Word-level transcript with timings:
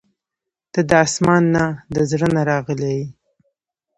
•ته 0.73 0.79
د 0.89 0.91
اسمان 1.05 1.43
نه، 1.55 1.65
د 1.95 1.97
زړه 2.09 2.27
نه 2.35 2.41
راغلې 2.49 2.91
یې. 2.99 3.05